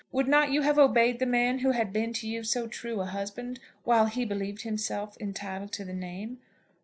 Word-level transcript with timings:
Would 0.11 0.27
not 0.27 0.49
you 0.51 0.63
have 0.63 0.79
obeyed 0.79 1.19
the 1.19 1.27
man 1.27 1.59
who 1.59 1.73
had 1.73 1.93
been 1.93 2.11
to 2.13 2.27
you 2.27 2.43
so 2.43 2.65
true 2.67 3.01
a 3.01 3.05
husband 3.05 3.59
while 3.83 4.07
he 4.07 4.25
believed 4.25 4.63
himself 4.63 5.15
entitled 5.21 5.71
to 5.73 5.85
the 5.85 5.93
name? 5.93 6.39